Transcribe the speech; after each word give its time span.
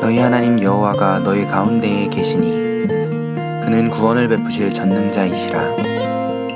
너희 0.00 0.18
하나님 0.18 0.62
여호와가 0.62 1.18
너희 1.20 1.44
가운데에 1.44 2.06
계시니 2.08 2.86
그는 3.64 3.90
구원을 3.90 4.28
베푸실 4.28 4.72
전능자이시라. 4.72 5.58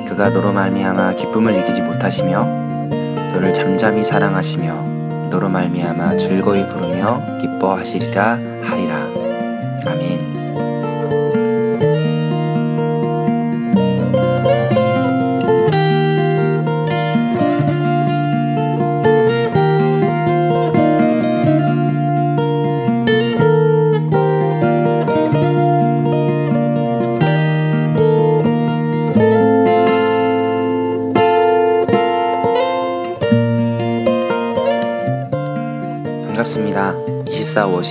그가 0.06 0.30
너로 0.30 0.52
말미암아 0.52 1.14
기쁨을 1.14 1.56
이기지 1.56 1.82
못하시며 1.82 2.44
너를 3.32 3.52
잠잠히 3.52 4.04
사랑하시며 4.04 5.30
너로 5.30 5.48
말미암아 5.48 6.16
즐거이 6.16 6.68
부르며 6.68 7.38
기뻐하시리라 7.40 8.55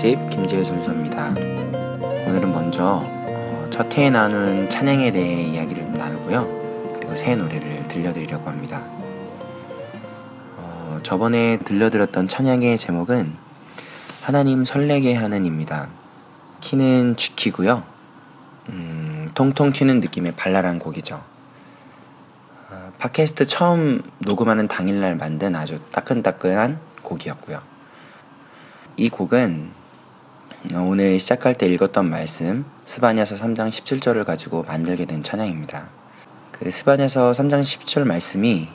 2450 0.05 0.29
김재우 0.29 0.63
선수입니다. 0.63 1.29
오늘은 2.27 2.51
먼저 2.51 3.01
어, 3.03 3.67
첫 3.71 3.97
해에 3.97 4.11
나눈 4.11 4.69
찬양에 4.69 5.11
대해 5.11 5.41
이야기를 5.41 5.93
나누고요. 5.93 6.93
그리고 6.93 7.15
새 7.15 7.35
노래를 7.35 7.87
들려드리려고 7.87 8.47
합니다. 8.47 8.83
어, 10.57 10.99
저번에 11.01 11.57
들려드렸던 11.57 12.27
찬양의 12.27 12.77
제목은 12.77 13.33
하나님 14.21 14.63
설레게 14.63 15.15
하는입니다. 15.15 15.87
키는 16.61 17.15
G키고요. 17.15 17.83
음, 18.69 19.31
통통 19.33 19.73
튀는 19.73 20.01
느낌의 20.01 20.33
발랄한 20.35 20.77
곡이죠. 20.77 21.23
어, 22.69 22.91
팟캐스트 22.99 23.47
처음 23.47 24.03
녹음하는 24.19 24.67
당일날 24.67 25.15
만든 25.15 25.55
아주 25.55 25.79
따끈따끈한 25.91 26.79
곡이었고요. 27.01 27.59
이 28.97 29.09
곡은 29.09 29.84
오늘 30.73 31.19
시작할 31.19 31.55
때 31.55 31.67
읽었던 31.67 32.09
말씀 32.09 32.65
스바냐서 32.85 33.35
3장 33.35 33.69
17절을 33.69 34.25
가지고 34.25 34.63
만들게 34.63 35.05
된 35.05 35.21
찬양입니다. 35.21 35.89
그 36.51 36.71
스바냐서 36.71 37.33
3장 37.33 37.61
17절 37.61 38.03
말씀이 38.05 38.67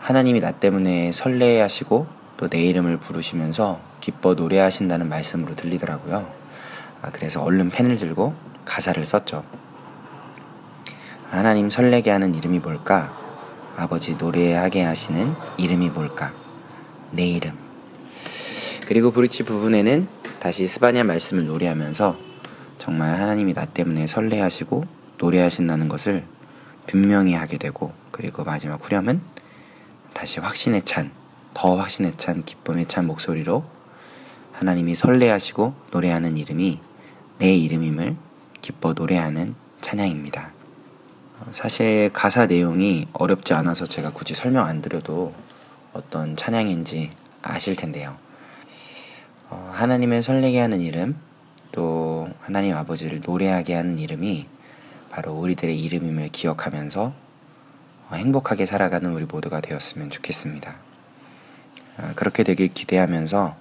하나님이 0.00 0.40
나 0.40 0.52
때문에 0.52 1.12
설레하시고 1.12 2.06
또 2.36 2.48
내 2.48 2.62
이름을 2.62 2.98
부르시면서 2.98 3.80
기뻐 4.00 4.34
노래하신다는 4.34 5.08
말씀으로 5.08 5.54
들리더라고요. 5.54 6.30
아, 7.00 7.10
그래서 7.10 7.42
얼른 7.42 7.70
펜을 7.70 7.96
들고 7.96 8.34
가사를 8.66 9.02
썼죠. 9.06 9.44
하나님 11.30 11.70
설레게 11.70 12.10
하는 12.10 12.34
이름이 12.34 12.58
뭘까? 12.58 13.16
아버지 13.76 14.16
노래하게 14.16 14.82
하시는 14.82 15.34
이름이 15.56 15.90
뭘까? 15.90 16.32
내 17.12 17.26
이름. 17.26 17.56
그리고 18.86 19.10
브릿지 19.10 19.44
부분에는 19.44 20.23
다시 20.44 20.66
스바냐 20.66 21.04
말씀을 21.04 21.46
노래하면서 21.46 22.18
정말 22.76 23.18
하나님이 23.18 23.54
나 23.54 23.64
때문에 23.64 24.06
설레하시고 24.06 24.84
노래하신다는 25.16 25.88
것을 25.88 26.26
분명히 26.86 27.32
하게 27.32 27.56
되고 27.56 27.94
그리고 28.10 28.44
마지막 28.44 28.84
후렴은 28.84 29.22
다시 30.12 30.40
확신에 30.40 30.82
찬, 30.84 31.12
더 31.54 31.76
확신에 31.78 32.12
찬 32.18 32.44
기쁨에 32.44 32.84
찬 32.84 33.06
목소리로 33.06 33.64
하나님이 34.52 34.94
설레하시고 34.94 35.74
노래하는 35.92 36.36
이름이 36.36 36.78
내 37.38 37.56
이름임을 37.56 38.14
기뻐 38.60 38.92
노래하는 38.92 39.54
찬양입니다. 39.80 40.52
사실 41.52 42.10
가사 42.12 42.44
내용이 42.44 43.08
어렵지 43.14 43.54
않아서 43.54 43.86
제가 43.86 44.12
굳이 44.12 44.34
설명 44.34 44.66
안 44.66 44.82
드려도 44.82 45.32
어떤 45.94 46.36
찬양인지 46.36 47.12
아실 47.40 47.76
텐데요. 47.76 48.22
어, 49.50 49.70
하나님을 49.72 50.22
설레게 50.22 50.58
하는 50.60 50.80
이름, 50.80 51.16
또 51.72 52.28
하나님 52.40 52.76
아버지를 52.76 53.20
노래하게 53.24 53.74
하는 53.74 53.98
이름이 53.98 54.46
바로 55.10 55.32
우리들의 55.32 55.78
이름임을 55.78 56.28
기억하면서 56.30 57.12
어, 58.10 58.14
행복하게 58.14 58.66
살아가는 58.66 59.10
우리 59.12 59.24
모두가 59.24 59.60
되었으면 59.60 60.10
좋겠습니다. 60.10 60.74
어, 61.98 62.10
그렇게 62.16 62.42
되길 62.42 62.72
기대하면서 62.72 63.56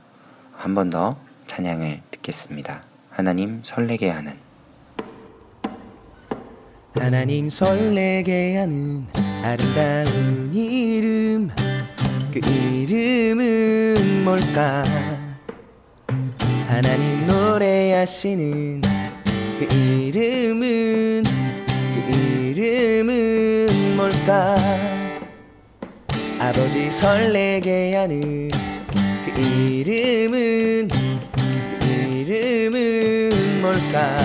한 0.56 0.76
번 0.76 0.90
더 0.90 1.18
찬양을 1.48 2.02
듣겠습니다. 2.12 2.84
하나님 3.10 3.62
설레게 3.64 4.10
하는 4.10 4.38
하나님 6.96 7.50
설레게 7.50 8.58
하는 8.58 9.06
아름다운 9.44 10.54
이름 10.54 11.50
그 12.32 12.40
이름은 12.50 14.24
뭘까 14.24 14.84
하나님 16.74 17.28
노래하시는 17.28 18.82
그 19.60 19.76
이름은 19.76 21.22
그 21.24 22.12
이름은 22.12 23.96
뭘까? 23.96 24.56
아버지 26.40 26.90
설레게 27.00 27.96
하는 27.96 28.50
그 29.24 29.40
이름은 29.40 30.88
그 31.80 31.86
이름은 32.18 33.62
뭘까? 33.62 34.18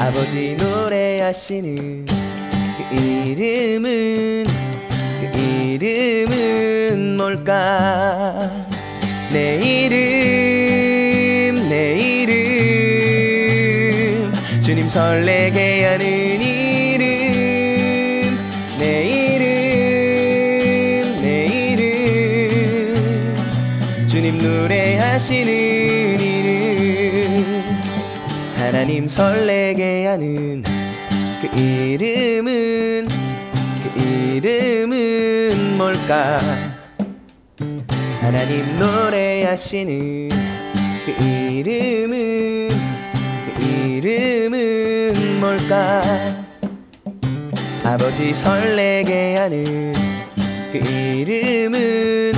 아버지 0.00 0.56
노래하시는 0.58 2.04
그 2.04 3.00
이름은 3.00 4.44
그 5.20 5.38
이름은 5.38 7.16
뭘까? 7.16 8.50
내 9.32 9.56
이름 9.56 10.33
설레게 14.94 15.84
하는 15.86 16.06
이름 16.40 17.02
내 18.78 19.08
이름 19.08 19.42
내 21.20 21.46
이름 21.46 22.94
주님 24.08 24.38
노래하시는 24.38 26.20
이름. 26.20 27.44
하나님 28.56 29.08
설레게 29.08 30.06
하는 30.06 30.62
그 31.42 31.48
이름은 31.60 33.08
그 33.82 34.00
이름은 34.00 35.76
뭘까? 35.76 36.38
하나님 38.20 38.78
노래하시는 38.78 40.28
그 41.04 41.10
이름은 41.20 42.68
그 42.68 43.66
이름은 43.66 44.83
뭘까? 45.44 46.00
아버지 47.84 48.32
설레게 48.32 49.36
하는 49.36 49.92
그 50.72 50.78
이름은 50.78 52.32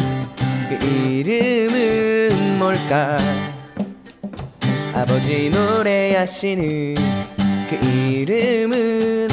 그 0.68 0.74
이름은 0.84 2.58
뭘까? 2.58 3.16
아버지 4.92 5.50
노래하시는 5.50 6.94
그 7.70 7.76
이름은 7.86 9.28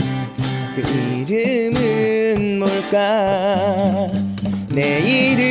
그 0.75 0.81
이름은 1.27 2.59
뭘까? 2.59 4.07
내 4.69 4.99
이름 4.99 5.41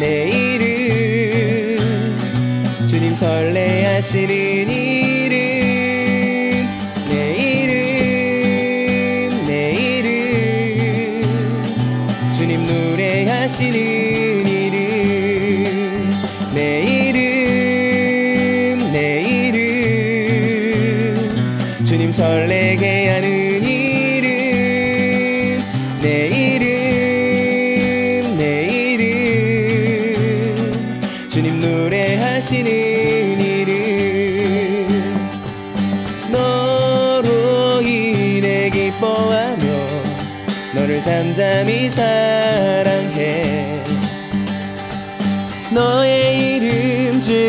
내 0.00 0.30
이름. 0.30 1.76
주님 2.88 3.10
설레하시는 3.10 4.55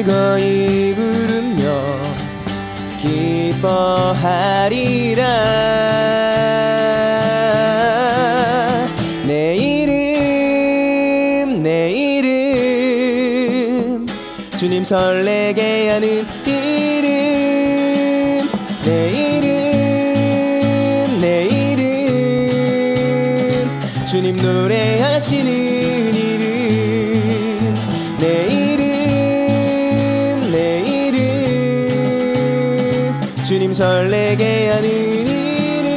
즐거이 0.08 0.96
부르며 0.96 2.00
기뻐하리라. 3.02 3.68
내 9.28 9.58
이름 9.58 11.62
내 11.62 11.92
이름 11.92 12.46
주님 14.58 14.86
설레게 14.86 15.90
하는 15.90 16.26
이름. 16.46 18.48
내 18.86 19.12
이름 19.12 21.20
내 21.20 21.48
이름 21.48 22.48
주님 24.10 24.38
노래하시는 24.38 25.77
설레게 33.78 34.70
하는 34.70 34.90
이름 35.28 35.94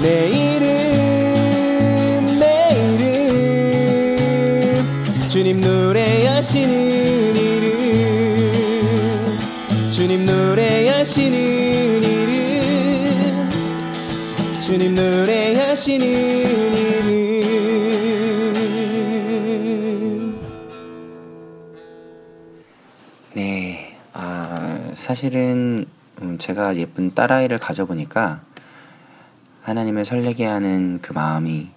내 0.00 0.30
이름 0.30 0.66
내 2.40 2.70
이름 2.72 4.08
주님 5.28 5.60
노래하시는 5.60 7.36
이름 7.36 8.96
주님 9.92 10.24
노래하시는 10.24 11.36
이름 12.02 13.50
주님 14.64 14.94
노래하시는 14.94 16.06
네, 23.34 23.94
아, 24.14 24.80
사실은 24.94 25.84
음, 26.22 26.38
제가 26.38 26.76
예쁜 26.76 27.14
딸아이를 27.14 27.58
가져보니까 27.58 28.40
하나님을 29.62 30.04
설레게 30.06 30.46
하는 30.46 31.00
그 31.02 31.12
마음이 31.12 31.70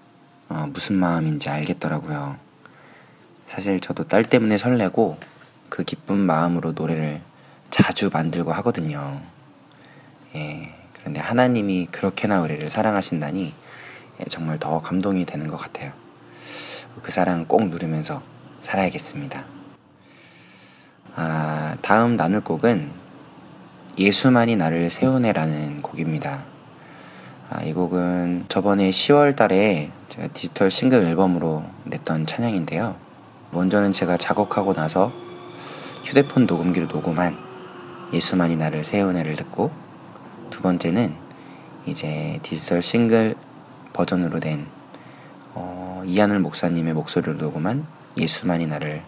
어, 0.48 0.68
무슨 0.72 0.96
마음인지 0.96 1.50
알겠더라고요. 1.50 2.38
사실 3.46 3.80
저도 3.80 4.08
딸 4.08 4.24
때문에 4.24 4.58
설레고 4.58 5.18
그 5.68 5.84
기쁜 5.84 6.18
마음으로 6.18 6.72
노래를 6.72 7.22
자주 7.70 8.10
만들고 8.14 8.54
하거든요. 8.54 9.22
예, 10.36 10.74
그런데 10.94 11.20
하나님이 11.20 11.88
그렇게나 11.92 12.42
우리를 12.42 12.70
사랑하신다니 12.70 13.54
예, 14.20 14.24
정말 14.26 14.58
더 14.58 14.82
감동이 14.82 15.26
되는 15.26 15.48
것 15.48 15.58
같아요. 15.58 15.92
그 17.04 17.12
사랑 17.12 17.46
꼭 17.46 17.68
누리면서 17.68 18.22
살아야겠습니다. 18.62 19.46
아, 21.16 21.76
다음 21.82 22.16
나눌 22.16 22.42
곡은 22.42 22.99
예수만이 24.00 24.56
나를 24.56 24.90
세우네라는 24.90 25.82
곡입니다. 25.82 26.46
아, 27.50 27.64
이 27.64 27.74
곡은 27.74 28.46
저번에 28.48 28.92
10월 28.92 29.36
달에 29.36 29.92
제가 30.08 30.30
디지털 30.30 30.72
싱글 30.72 31.04
앨범으로 31.04 31.66
냈던 31.84 32.26
찬양인데요. 32.26 32.96
먼저는 33.52 33.92
제가 33.92 34.16
작곡하고 34.16 34.74
나서 34.74 35.12
휴대폰 36.06 36.46
녹음기로 36.46 36.86
녹음한 36.86 37.38
예수만이 38.14 38.56
나를 38.56 38.86
세우네를 38.86 39.36
듣고 39.36 39.70
두 40.50 40.62
번째는 40.62 41.14
이제 41.86 42.40
디지털 42.42 42.82
싱글 42.82 43.36
버전으로 43.92 44.40
된 44.40 44.66
어, 45.56 46.04
이하늘 46.06 46.40
목사님의 46.40 46.94
목소리로 46.94 47.34
녹음한 47.34 47.86
예수만이 48.18 48.66
나를 48.68 49.04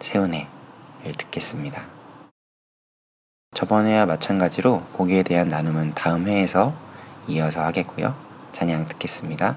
세우네를 0.00 0.48
듣겠습니다. 1.16 2.01
저번에와 3.54 4.06
마찬가지로 4.06 4.82
곡에 4.94 5.22
대한 5.22 5.50
나눔은 5.50 5.92
다음 5.94 6.26
회에서 6.26 6.72
이어서 7.28 7.62
하겠고요. 7.62 8.14
찬양 8.52 8.88
듣겠습니다. 8.88 9.56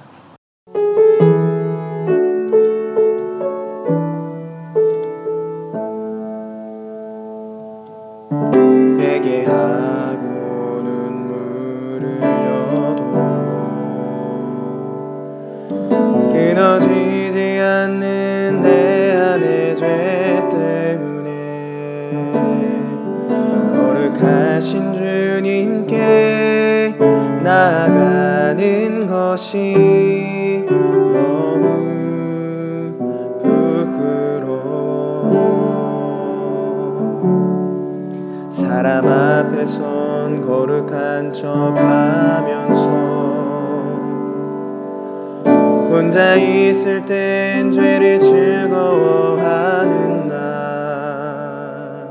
혼자 46.16 46.36
있을 46.36 47.06
땐 47.06 47.70
죄를 47.70 48.22
즐거워하는 48.22 50.30
나 50.30 52.08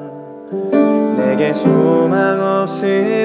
내게 1.17 1.51
소망 1.55 2.39
없음을 2.39 3.24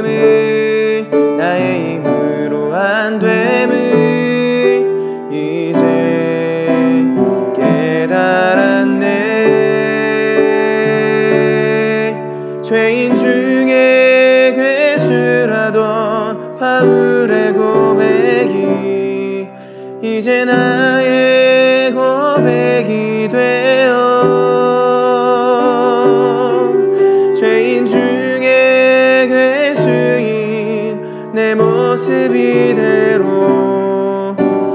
모습 31.89 32.35
이대로 32.35 33.25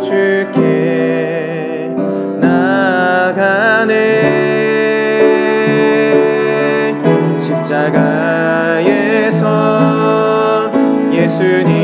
주께 0.02 1.94
나가네. 2.40 3.94
십자가에서 7.38 8.73
예수님 11.12 11.83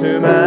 to 0.00 0.18
my 0.18 0.39